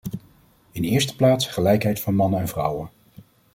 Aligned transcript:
In 0.71 0.81
de 0.81 0.87
eerste 0.87 1.15
plaats 1.15 1.47
gelijkheid 1.47 1.99
van 1.99 2.15
mannen 2.15 2.39
en 2.39 2.47
vrouwen. 2.47 2.89